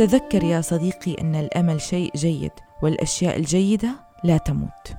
[0.00, 2.50] تذكر يا صديقي أن الأمل شيء جيد
[2.82, 3.90] والأشياء الجيدة
[4.24, 4.94] لا تموت.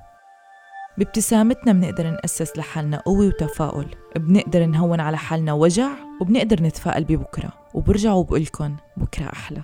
[0.98, 3.86] بابتسامتنا بنقدر نأسس لحالنا قوة وتفاؤل
[4.16, 5.88] بنقدر نهون على حالنا وجع
[6.20, 7.52] وبنقدر نتفائل ببكرة.
[7.74, 9.62] وبرجع وبقولكن بكرة أحلى.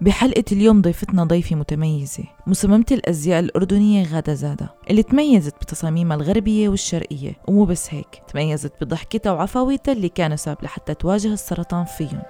[0.00, 7.32] بحلقة اليوم ضيفتنا ضيفة متميزة مصممة الأزياء الأردنية غادة زادة اللي تميزت بتصاميمها الغربية والشرقية.
[7.48, 12.22] ومو بس هيك تميزت بضحكتها وعفويتها اللي كانوا سبب لحتى تواجه السرطان فيهم.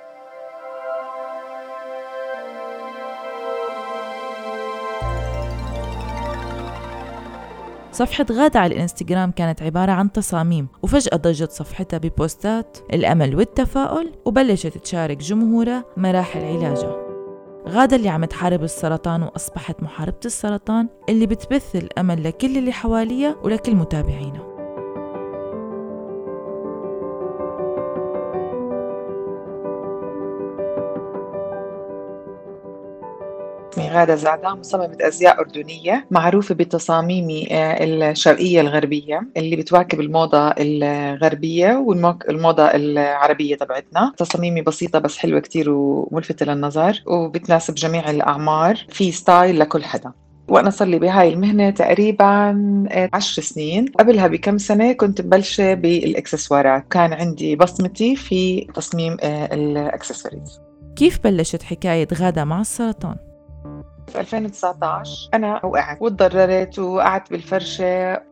[8.01, 14.79] صفحة غادة على الإنستغرام كانت عبارة عن تصاميم وفجأة ضجت صفحتها ببوستات الأمل والتفاؤل وبلشت
[14.79, 16.97] تشارك جمهورها مراحل علاجها.
[17.69, 23.75] غادة اللي عم تحارب السرطان وأصبحت محاربة السرطان اللي بتبث الأمل لكل اللي حواليها ولكل
[23.75, 24.50] متابعينها
[33.91, 42.65] غادة زعدان مصممة أزياء أردنية معروفة بتصاميمي آه، الشرقية الغربية اللي بتواكب الموضة الغربية والموضة
[42.65, 44.13] العربية تبعتنا.
[44.17, 48.87] تصاميمي بسيطة بس حلوة كتير وملفتة للنظر وبتناسب جميع الأعمار.
[48.89, 50.13] في ستايل لكل حدا.
[50.49, 52.25] وأنا صار لي بهاي المهنة تقريبا
[52.91, 53.85] آه، عشر سنين.
[53.99, 56.85] قبلها بكم سنة كنت مبلشة بالإكسسوارات.
[56.91, 60.61] كان عندي بصمتي في تصميم آه، الإكسسوارز.
[60.97, 63.17] كيف بلشت حكاية غادة مع السرطان؟
[64.11, 68.23] في 2019 أنا وقعت وتضررت وقعدت بالفرشة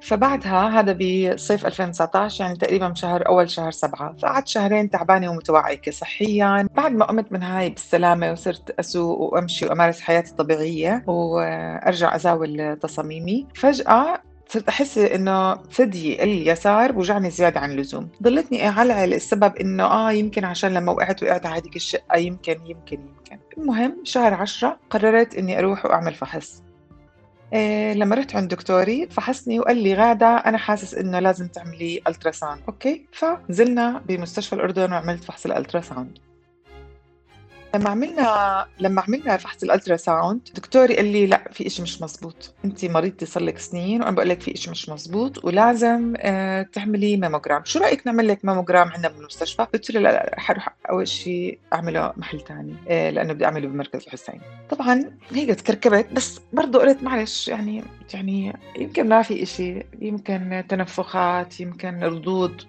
[0.00, 4.14] فبعدها هذا بصيف 2019 يعني تقريبا شهر أول شهر سبعة.
[4.22, 6.68] فقعدت شهرين تعبانة ومتوعكة صحيا.
[6.74, 13.46] بعد ما قمت من هاي بالسلامة وصرت أسوق وأمشي وأمارس حياتي الطبيعية وأرجع أزاول تصاميمي.
[13.54, 18.08] فجأة صرت أحس إنه ثدي اليسار بوجعني زيادة عن اللزوم.
[18.22, 23.00] ضلتني اعلعل السبب إنه آه يمكن عشان لما وقعت وقعت على هذيك الشقة يمكن يمكن
[23.00, 23.38] يمكن.
[23.58, 26.62] المهم شهر عشرة قررت إني أروح وأعمل فحص.
[27.52, 32.62] إيه لما رحت عند دكتوري فحصني وقال لي غادة أنا حاسس إنه لازم تعملي ultrasound
[32.68, 36.18] okay؟ فنزلنا بمستشفى الأردن وعملت فحص ال ultrasound.
[37.76, 42.54] لما عملنا لما عملنا فحص ال ultrasound دكتوري قال لي لا في شيء مش مزبوط.
[42.64, 47.16] انت مريضتي صار لك سنين وأنا بقول لك في شيء مش مزبوط ولازم آه تعملي
[47.16, 47.64] ماموجرام.
[47.64, 52.12] شو رأيك نعمل لك ماموجرام عندنا بالمستشفى؟ قلت له لا لا حروح أول شيء أعمله
[52.16, 54.40] محل ثاني آه لأنه بدي أعمله بمركز الحسين.
[54.70, 61.60] طبعا هيك تكركبت بس برضه قلت معلش يعني يعني يمكن ما في شيء يمكن تنفخات
[61.60, 62.62] يمكن ردود.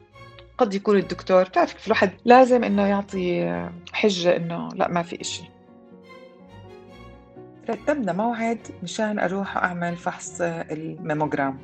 [0.57, 1.43] قد يكون الدكتور.
[1.43, 5.43] بتعرف كيف الواحد لازم إنه يعطي حجة إنه لا ما في إشي.
[7.69, 11.57] رتبنا موعد مشان أروح أعمل فحص الميموجرام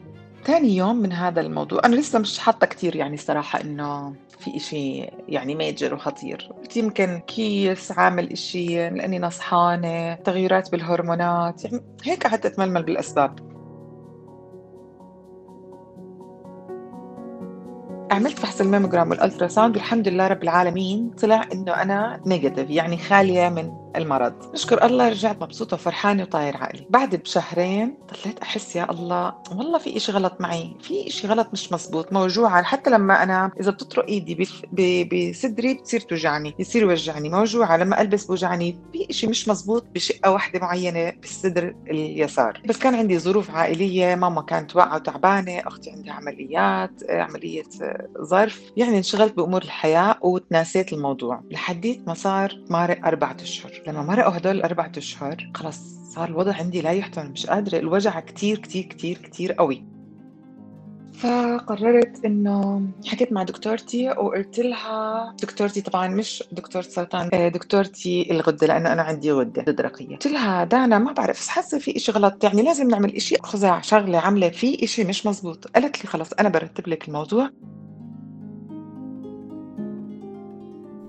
[0.46, 5.00] ثاني يوم من هذا الموضوع أنا لسه مش حاطة كثير يعني صراحة إنه في إشي
[5.28, 6.52] يعني major وخطير.
[6.62, 13.53] قلت يمكن كيس عامل إشي لأني نصحانة تغيرات بالهرمونات يعني هيك قعدت أتململ بالأسباب.
[18.14, 22.98] عملت فحص ال mammogram وال ultrasound والحمد لله رب العالمين طلع إنه أنا negative يعني
[22.98, 24.34] خالية من المرض.
[24.54, 26.88] نشكر الله رجعت مبسوطة وفرحانة وطاير عقلي.
[26.90, 31.74] بعد بشهرين ضليت أحس يا الله والله في إشي غلط معي في إشي غلط مش
[31.74, 32.64] مزبوط موجوعة.
[32.64, 34.36] حتى لما أنا إذا بتطرق إيدي
[35.32, 37.30] بصدري بتصير توجعني يصير يوجعني.
[37.30, 42.62] موجوعة لما ألبس بوجعني في إشي مش مزبوط بشقة واحدة معينة بالصدر اليسار.
[42.66, 47.64] بس كان عندي ظروف عائلية ماما كانت واقعة وتعبانة أختي عندها عمليات عملية
[48.22, 48.62] ظرف.
[48.78, 51.44] يعني انشغلت بأمور الحياة وتناسيت الموضوع.
[51.52, 53.83] لحديت ما صار مارق أربعة أشهر.
[53.88, 55.80] لما مرقوا هدول الأربعة أشهر خلص
[56.10, 59.86] صار الوضع عندي لا يحتمل مش قادرة الوجع كتير كتير كتير كتير قوي.
[61.14, 68.68] فقررت إنه حكيت مع دكتورتي وقلت لها دكتورتي طبعا مش دكتورة سرطان آه، دكتورتي الغدة
[68.68, 72.62] لأنه أنا عندي غدة درقيه قلت لها دانا ما بعرف حاسة في إشي غلط يعني
[72.62, 73.36] لازم نعمل إشي.
[73.44, 75.68] خزاع شغلة عاملة في إشي مش مزبوط.
[75.68, 77.50] قالت لي خلص أنا برتب لك الموضوع.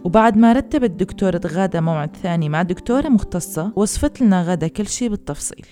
[0.04, 5.08] وبعد ما رتبت دكتورة غادة موعد ثاني مع دكتورة مختصة وصفت لنا غادة كل شي
[5.08, 5.66] بالتفصيل.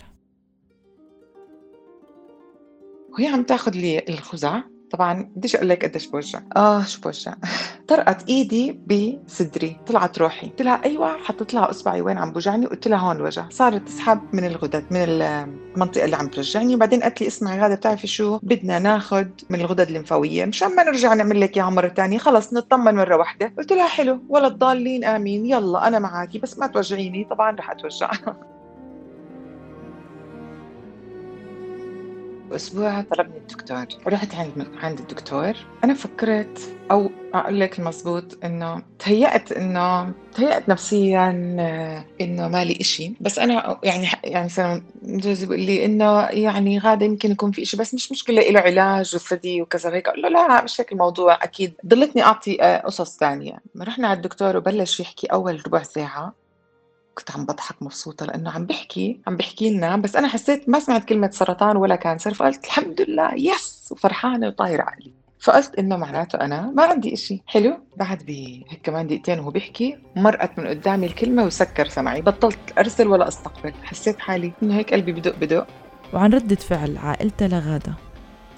[3.12, 6.42] وهي عم تاخذ لي الخزع طبعا بديش أقول لك قديش بوجع.
[6.56, 7.34] آه شو بوجع؟
[7.92, 10.46] طرقت إيدي بصدري طلعت روحي.
[10.46, 14.20] قلت لها أيوه حطيت لها اصبعي وين عم بوجعني وقلت لها هون الوجع صارت تسحب
[14.32, 18.78] من الغدد من المنطقة اللي عم توجعني وبعدين قالت لي اسمعي غاده بتعرفي شو؟ بدنا
[18.78, 20.44] ناخذ من الغدد الليمفاوية.
[20.44, 23.52] مشان ما نرجع نعمل لك إياها مرة ثانية خلص نطمن مرة واحدة.
[23.58, 28.10] قلت لها حلو ولا الضالين آمين يلا أنا معاكي بس ما توجعيني طبعا رح أتوجع.
[32.52, 33.00] بأسبوع.
[33.00, 33.86] طلبني الدكتور.
[34.06, 35.52] رحت عند عند الدكتور.
[35.84, 42.78] أنا فكرت أو أقول لك المضبوط إنه تهيأت إنه تهيأت نفسيًا آه، إنه ما لي
[42.80, 47.62] إشي، بس أنا يعني يعني مثلًا جوزي بيقول لي إنه يعني غادة يمكن يكون في
[47.62, 51.34] إشي بس مش مشكلة إله علاج وثدي وكذا وهيك، أقول له لا مش هيك الموضوع
[51.44, 56.41] أكيد، ضلتني أعطي آه، قصص تانية، رحنا على الدكتور وبلش يحكي أول ربع ساعة.
[57.14, 61.04] كنت عم باضحك مبسوطة لإنه عم بيحكي عم بيحكي لنا بس أنا حسيت ما سمعت
[61.04, 65.12] كلمة سرطان ولا cancer فقلت الحمد لله yes وفرحانة وطاير عقلي
[65.42, 67.42] فقلت إنه معناته أنا ما عندي إشي.
[67.46, 72.22] حلو؟ بعد بهيك كمان دقيقتين وهو بيحكي مرقت من قدامي الكلمة وسكر سمعي.
[72.22, 73.72] بطلت أرسل ولا أستقبل.
[73.82, 75.66] حسيت حالي إنه هيك قلبي بدق بدق
[76.14, 77.94] وعن ردة فعل عائلتها لغادة.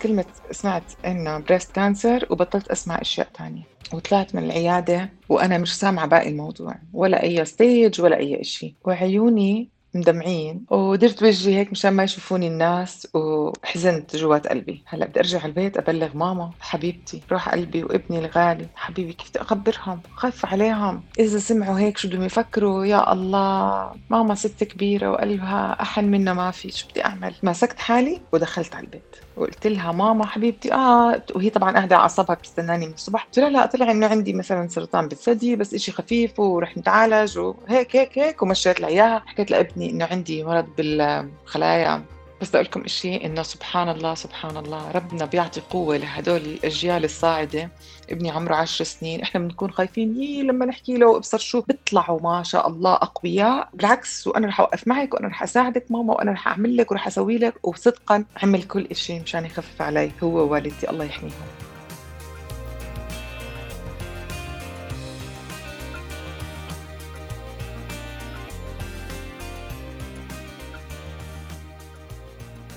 [0.05, 3.63] كلمة سمعت إنه breast cancer وبطلت أسمع أشياء تانية.
[3.93, 6.75] وطلعت من العيادة وأنا مش سامعة باقي الموضوع.
[6.93, 8.75] ولا أي stage ولا أي إشي.
[8.85, 10.65] وعيوني مدمعين.
[10.71, 14.83] ودرت وجهي هيك مشان ما يشوفوني الناس وحزنت جوات قلبي.
[14.87, 17.23] هلأ بدي أرجع البيت أبلغ ماما حبيبتي.
[17.33, 18.67] روح قلبي وابني الغالي.
[18.75, 21.03] حبيبي كيف بدي أخبرهم؟ خايفة عليهم.
[21.19, 26.51] إذا سمعوا هيك شو بدهم يفكروا؟ يا الله ماما ست كبيرة وقلبها أحن منا ما
[26.51, 26.71] في.
[26.71, 29.17] شو بدي أعمل؟ مسكت حالي ودخلت على البيت.
[29.37, 31.23] وقلت لها ماما حبيبتي آه.
[31.35, 33.25] وهي طبعا قاعدة على اعصابها بتستناني من الصبح.
[33.25, 37.39] قلت لها لا طلع إنه عندي مثلا سرطان بالثدي بس إشي خفيف ورح نتعالج.
[37.39, 39.23] وهيك هيك هيك ومشيت لها إياها.
[39.27, 42.05] حكيت لابني إنه عندي مرض بالخلايا.
[42.41, 47.05] بس بدي أقول لكم شيء إنه سبحان الله سبحان الله ربنا بيعطي قوة لهدول الأجيال
[47.05, 47.71] الصاعدة.
[48.11, 52.43] ابني عمره عشر سنين إحنا بنكون خايفين يي لما نحكي له ابصر شو؟ بيطلعوا ما
[52.43, 53.69] شاء الله أقوياء.
[53.75, 57.39] بالعكس وأنا رح أوقف معك وأنا رح أساعدك ماما وأنا رح أعمل لك ورح أسوي
[57.39, 57.67] لك.
[57.67, 60.91] وصدقا عمل كل شيء مشان يخفف علي هو ووالدتي.
[60.91, 61.74] الله يحميهم.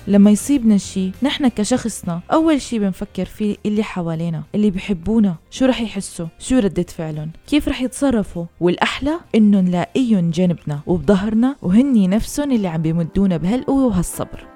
[0.08, 5.80] لما يصيبنا شي نحن كشخصنا أول شي بنفكر فيه اللي حوالينا اللي بحبونا شو رح
[5.80, 12.68] يحسوا شو ردة فعلهم كيف رح يتصرفوا والأحلى إنه نلاقيهم جنبنا وبظهرنا وهني نفسهم اللي
[12.68, 14.46] عم بيمدونا بهالقوة وهالصبر.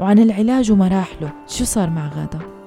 [0.00, 2.61] وعن العلاج ومراحله شو صار مع غادة؟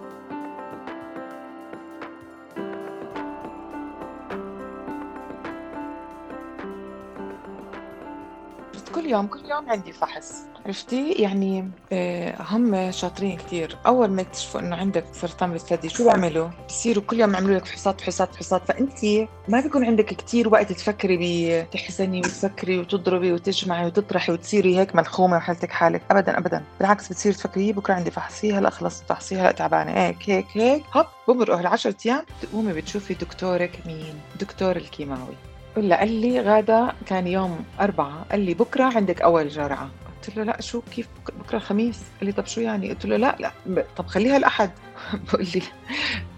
[9.15, 10.33] يوم كل يوم عندي فحص.
[10.65, 16.49] عرفتي؟ يعني آه، هم شاطرين كثير أول ما يكتشفوا إنه عندك سرطان بالثدي شو بيعملوا؟
[16.69, 19.05] بصيروا كل يوم يعملوا لك فحوصات فحوصات فحوصات فانت
[19.47, 25.71] ما بيكون عندك كثير وقت تفكري بتحزني وتفكري وتضربي وتجمعي وتطرحي وتصيري هيك منخومه وحالتك
[25.71, 26.01] حالك.
[26.11, 26.63] ابدا ابدا.
[26.79, 29.91] بالعكس بتصيري تفكري بكرة عندي فحص هلا خلصت فحصي هلا تعبانة.
[29.91, 30.83] هيك هيك هيك.
[30.93, 35.35] هوب بمرقوا هالعشرة أيام تقومي بتشوفي دكتورك مين؟ دكتور الكيماوي.
[35.77, 39.89] ولا قال لي غادة كان يوم أربعة قال لي بكرة عندك أول جرعة
[40.23, 41.07] قلت له لا شو كيف
[41.39, 44.71] بكرة الخميس؟ قال لي طب شو يعني؟ قلت له لا لا طب خليها الأحد
[45.33, 45.61] بقول لي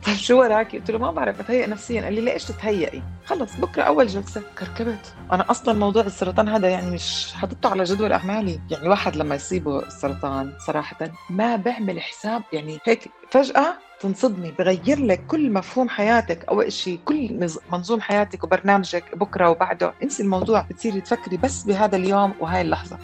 [0.06, 2.02] طيب شو وراكي؟ قلت له ما بعرف بتهيأ نفسيا.
[2.02, 4.42] قال لي ليش تتهيئي؟ خلص بكرة أول جلسة.
[4.60, 5.14] كركبت.
[5.32, 8.60] أنا أصلا موضوع السرطان هذا يعني مش حاططه على جدول أعمالي.
[8.72, 12.44] يعني واحد لما يصيبه السرطان صراحة ما بعمل حساب.
[12.54, 19.18] يعني هيك فجأة تنصدمي بغير لك كل مفهوم حياتك اول شيء كل منظوم حياتك وبرنامجك
[19.18, 19.94] بكرة وبعده.
[20.04, 22.98] انسي الموضوع بتصيري تفكري بس بهذا اليوم وهاي اللحظة.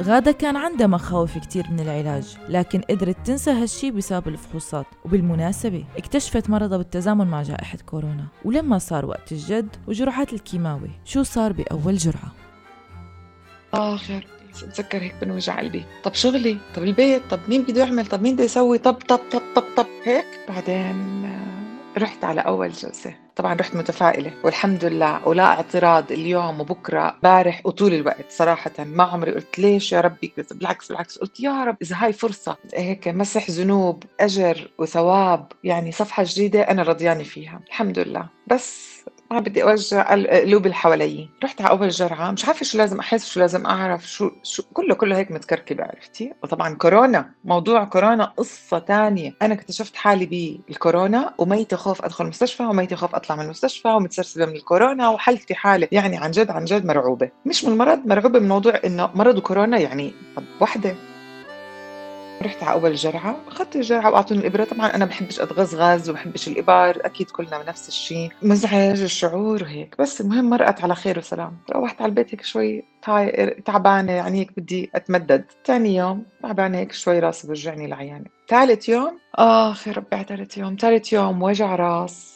[0.00, 6.50] غادة كان عندها مخاوف كتير من العلاج لكن قدرت تنسى هالشي بسبب الفحوصات وبالمناسبة اكتشفت
[6.50, 8.26] مرضها بالتزامن مع جائحة كورونا.
[8.44, 12.32] ولما صار وقت الجد وجرعات الكيماوي شو صار بأول جرعة؟
[13.74, 14.26] آخر
[14.62, 15.84] بتذكر هيك بنوجع قلبي.
[16.04, 19.42] طب شغلي؟ طب البيت؟ طب مين بده يعمل؟ طب مين بده يسوي؟ طب طب طب
[19.56, 21.24] طب طب هيك؟ بعدين
[21.98, 23.14] رحت على أول جلسة.
[23.36, 24.32] طبعا رحت متفائلة.
[24.44, 28.24] والحمد لله ولا اعتراض اليوم وبكرة بارح وطول الوقت.
[28.30, 31.18] صراحة ما عمري قلت ليش يا ربي بالعكس بالعكس.
[31.18, 32.56] قلت يا رب إذا هاي فرصة.
[32.74, 37.60] هيك مسح ذنوب أجر وثواب يعني صفحة جديدة أنا رضيانة فيها.
[37.66, 38.28] الحمد لله.
[38.46, 38.94] بس
[39.30, 41.28] ما بدي أوجع القلوب اللي حوالي.
[41.44, 44.94] رحت على أول جرعة مش عارفة شو لازم أحس شو لازم أعرف شو شو كله
[44.94, 49.34] كله هيك متكركب عرفتي؟ وطبعا كورونا موضوع كورونا قصة تانية.
[49.42, 54.56] أنا اكتشفت حالي بالكورونا وميتة خوف أدخل المستشفى وميتة خوف أطلع من المستشفى ومتسرسبة من
[54.56, 57.30] الكورونا وحالتي حالة يعني عن جد عن جد مرعوبة.
[57.46, 60.96] مش من المرض مرعوبة من موضوع إنه مرض كورونا يعني طب وحدة.
[62.44, 64.64] رحت على أول جرعة أخذت الجرعة وأعطوني الإبرة.
[64.64, 68.30] طبعا أنا بحبش أتغزغز وبحبش الإبار أكيد كلنا نفس الشيء.
[68.42, 71.56] مزعج الشعور وهيك بس المهم مرقت على خير وسلام.
[71.72, 72.84] روحت على البيت هيك شوي
[73.64, 75.44] تعبانة يعني هيك بدي أتمدد.
[75.64, 80.58] ثاني يوم تعبانة هيك شوي راسي بوجعني العيانه ثالث يوم آخ يا ربي على ثالث
[80.58, 80.76] يوم.
[80.80, 82.34] ثالث يوم وجع راس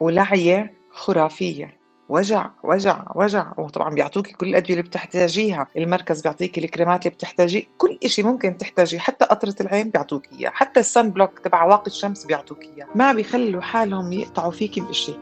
[0.00, 1.83] ولعية خرافية.
[2.08, 3.52] وجع وجع وجع.
[3.58, 8.98] وطبعا بيعطوكي كل الأدوية اللي بتحتاجيها المركز بيعطيكي الكريمات اللي بتحتاجيه كل شيء ممكن تحتاجيه
[8.98, 13.62] حتى قطرة العين بيعطوك اياه حتى السن بلوك تبع واقي الشمس بيعطوك اياه ما بيخلوا
[13.62, 15.18] حالهم يقطعوا فيكي بشيء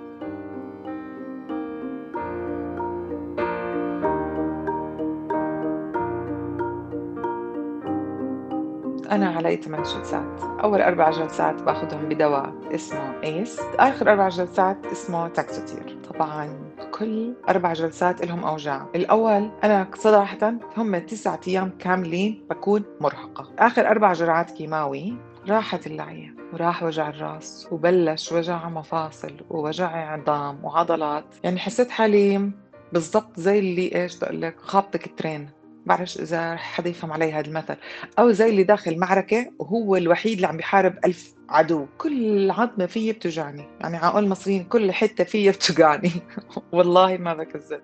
[9.12, 15.28] أنا علي 8 جلسات؟ أول أربع جلسات باخذهم بدواء اسمه AC آخر أربع جلسات اسمه
[15.28, 18.86] Taxotere طبعا كل أربع جلسات لهم أوجاع.
[18.94, 23.52] الأول أنا صراحة هم تسعة أيام كاملين بكون مرهقة.
[23.58, 25.14] آخر أربع جرعات كيماوي
[25.48, 31.24] راحت اللعية وراح وجع الراس وبلش وجع مفاصل ووجع عظام وعضلات.
[31.44, 32.50] يعني حسيت حالي
[32.92, 35.50] بالضبط زي اللي إيش بدي أقول لك خابطك train
[35.86, 37.76] بعرفش إذا حدا يفهم علي هذا المثل.
[38.18, 41.86] أو زي اللي داخل معركه وهو الوحيد اللي عم بيحارب ألف عدو.
[41.98, 43.68] كل عظمة فيي بتوجعني.
[43.80, 46.10] يعني عقول المصريين كل حتة فيي بتوجعني.
[46.72, 47.80] والله ما بكذب.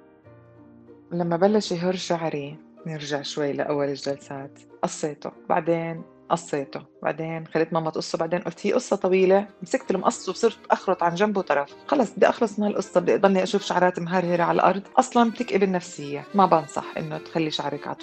[1.12, 2.56] لما بلش يهر شعري
[2.86, 4.58] نرجع شوي لأول الجلسات.
[4.82, 5.30] قصيته.
[5.48, 6.82] بعدين قصيته.
[7.02, 8.18] بعدين خليت ماما تقصه.
[8.18, 9.46] بعدين قلت هي قصة طويلة.
[9.62, 13.00] مسكت المقص وصرت أخرط عن جنبه طرف خلص بدي أخلص من هالقصة.
[13.00, 14.82] بدي أضلني أشوف شعرات مهرهرة على الأرض.
[14.96, 16.24] أصلا بتكئب النفسية.
[16.34, 17.96] ما بنصح إنه تخلي شعرك على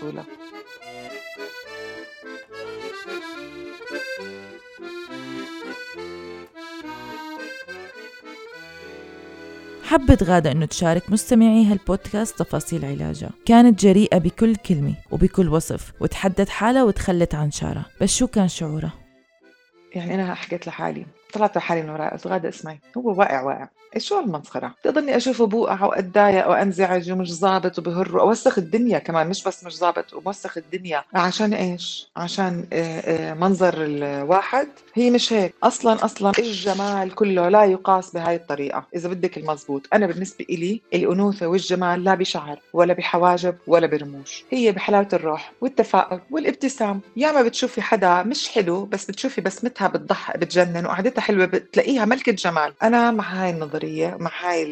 [9.95, 13.29] حبت غادة أنه تشارك مستمعي هالبودكاست تفاصيل علاجها.
[13.45, 18.93] كانت جريئة بكل كلمة وبكل وصف وتحدت حالها وتخلت عن شعرها بس شو كان شعورها؟
[19.95, 23.67] يعني أنا حكيت لحالي طلعت لحالي من وراء قلت غادة اسمعي هو واقع واقع.
[23.97, 29.63] شو هالمسخرة؟ بضلني أشوفه بوقع وأتضايق وأنزعج ومش ظابط وبهر وأوسخ الدنيا كمان مش بس
[29.63, 31.03] مش ظابط وموسخ الدنيا.
[31.13, 34.67] عشان إيش؟ عشان آه، آه، منظر الواحد.
[34.93, 35.53] هي مش هيك.
[35.63, 38.85] أصلا أصلا الجمال كله لا يقاس بهاي الطريقة.
[38.95, 44.43] إذا بدك المزبوط أنا بالنسبة إلي الأنوثة والجمال لا بشعر ولا بحواجب ولا برموش.
[44.51, 47.01] هي بحلاوة الروح والتفاؤل والابتسام.
[47.17, 52.31] يا ما بتشوفي حدا مش حلو بس بتشوفي بسمتها بتضحك بتجنن وقعدتها حلوة بتلاقيها ملكة
[52.31, 53.84] جمال أنا مع هاي النظرية.
[53.85, 54.63] النظريه مع هاي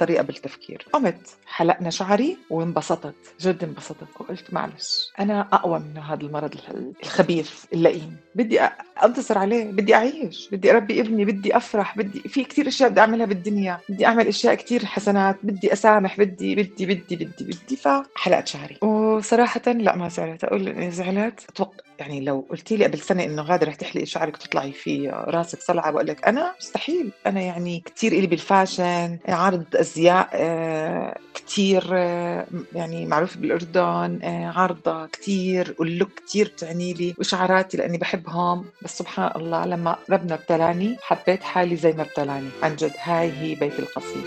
[0.00, 0.86] الطريقة بالتفكير.
[0.92, 3.14] قمت حلقنا شعري وانبسطت.
[3.40, 6.54] جد انبسطت وقلت معلش أنا أقوى من هذا المرض
[7.02, 8.16] الخبيث اللئيم.
[8.34, 8.60] بدي
[9.04, 13.26] أنتصر عليه بدي أعيش بدي أربي ابني بدي أفرح بدي في كثير أشياء بدي أعملها
[13.26, 13.80] بالدنيا.
[13.88, 17.76] بدي أعمل أشياء كثير حسنات بدي أسامح بدي بدي بدي بدي بدي.
[17.76, 18.78] فحلقت شعري.
[18.82, 20.44] وصراحة لا ما زعلت.
[20.44, 21.40] أقول إني زعلت.
[21.48, 25.62] أتوقع يعني لو قلتي لي قبل سنة إنه غاده رح تحلقي شعرك وتطلعي في راسك
[25.62, 27.12] صلعة بقول لك أنا مستحيل.
[27.26, 35.06] أنا يعني كثير إلي بالفاشن عارض أزياء آه، كثير آه، يعني معروف بالأردن آه، عارضه
[35.06, 38.64] كثير واللوك كثير بتعني لي وشعراتي لأني بحبهم.
[38.82, 42.48] بس سبحان الله لما ربنا ابتلاني حبيت حالي زي ما ابتلاني.
[42.62, 44.24] عن جد هاي هي بيت القصيد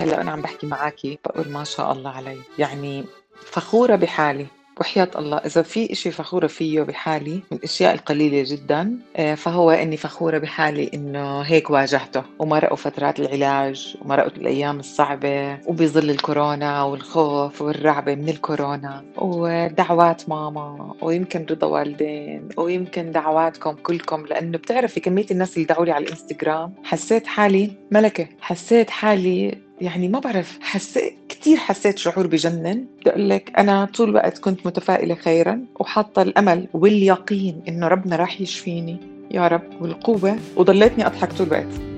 [0.00, 2.38] هلا أنا عم بحكي معاكي بقول ما شاء الله علي.
[2.58, 3.04] يعني
[3.44, 4.46] فخورة بحالي.
[4.80, 5.36] وحياة الله.
[5.36, 10.90] إذا في إشي فخورة فيه بحالي من الأشياء القليلة جدا آه، فهو إني فخورة بحالي
[10.94, 12.22] إنه هيك واجهته.
[12.38, 19.04] ومرقوا فترات العلاج ومرقوا الأيام الصعبة وبظل الكورونا والخوف والرعبة من الكورونا.
[19.16, 24.26] ودعوات ماما ويمكن رضا والدين ويمكن دعواتكم كلكم.
[24.26, 28.28] لأنه بتعرفي كمية الناس اللي دعوا لي على الإنستغرام حسيت حالي ملكة.
[28.40, 32.86] حسيت حالي يعني ما بعرف حسيت كثير حسيت شعور بجنن.
[33.00, 38.40] بدي أقول لك أنا طول الوقت كنت متفائلة خيرا وحاطة الأمل واليقين إنه ربنا راح
[38.40, 38.96] يشفيني.
[39.30, 41.97] يا رب والقوة وضليتني أضحك طول الوقت.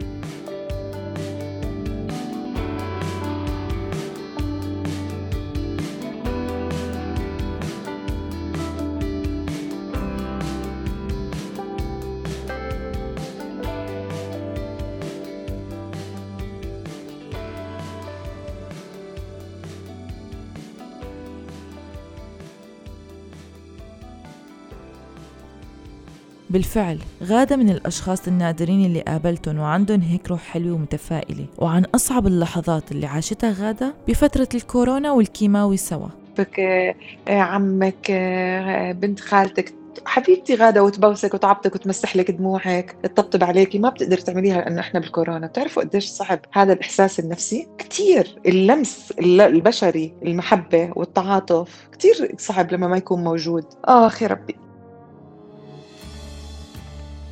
[26.51, 31.47] بالفعل غادة من الأشخاص النادرين اللي قابلتهم وعندهم هيك روح حلوة ومتفائلة.
[31.59, 36.09] وعن أصعب اللحظات اللي عاشتها غادة بفترة الكورونا والكيماوي سوا.
[36.39, 36.95] بك آه،
[37.29, 39.75] عمك آه، بنت خالتك
[40.07, 45.47] حبيبتي غادة وتبوسك وتعبطك وتمسح لك دموعك تطبطب عليكي ما بتقدر تعمليها لأنه إحنا بالكورونا.
[45.47, 52.97] بتعرفوا قديش صعب هذا الإحساس النفسي؟ كثير اللمس البشري المحبة والتعاطف كثير صعب لما ما
[52.97, 53.65] يكون موجود.
[53.85, 54.70] آخ يا ربي.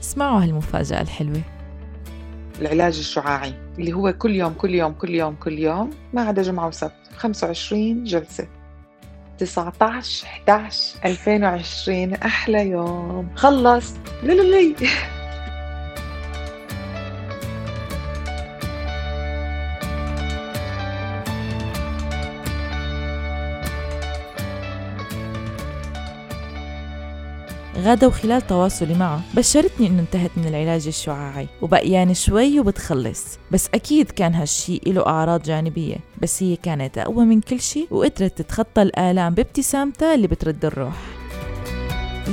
[0.00, 1.40] اسمعوا هالمفاجأة الحلوة.
[2.60, 6.66] العلاج الشعاعي اللي هو كل يوم كل يوم كل يوم كل يوم ما عدا جمعة
[6.68, 8.48] وسبت 25 جلسة.
[9.38, 13.28] 19 11 2020 أحلى يوم.
[13.36, 13.94] خلص.
[14.22, 14.74] للي
[27.78, 29.20] غادة وخلال تواصلي معه.
[29.34, 33.38] بشرتني إنه انتهت من العلاج الشعاعي وبقيان شوي وبتخلص.
[33.50, 35.96] بس أكيد كان هالشي له أعراض جانبية.
[36.22, 41.17] بس هي كانت أقوى من كل شي وقدرت تتخطى الآلام بابتسامتها اللي بترد الروح.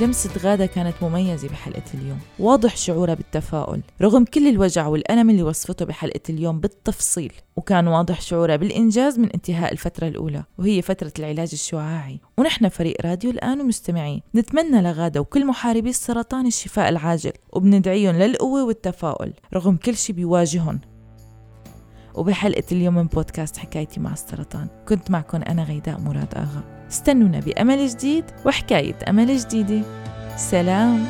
[0.01, 2.19] لمسة غادة كانت مميزة بحلقة اليوم.
[2.39, 8.55] واضح شعورها بالتفاؤل رغم كل الوجع والألم اللي وصفته بحلقة اليوم بالتفصيل وكان واضح شعورها
[8.55, 12.19] بالإنجاز من انتهاء الفترة الأولى وهي فترة العلاج الشعاعي.
[12.37, 19.33] ونحن فريق راديو الآن ومستمعين نتمنى لغادة وكل محاربي السرطان الشفاء العاجل وبندعيهم للقوة والتفاؤل
[19.53, 20.79] رغم كل شي بيواجههم.
[22.15, 24.67] وبحلقة اليوم من بودكاست حكايتي مع السرطان.
[24.87, 26.63] كنت معكم أنا غيداء مراد آغا.
[26.89, 29.81] استنونا بأمل جديد وحكاية أمل جديدة.
[30.37, 31.05] سلام.